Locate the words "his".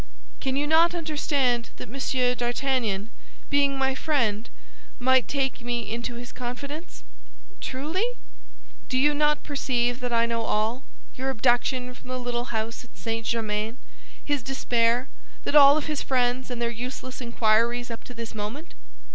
6.15-6.31, 14.25-14.41, 15.85-16.01